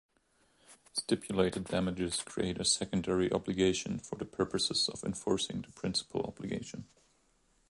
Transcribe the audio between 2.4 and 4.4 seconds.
a secondary obligation for the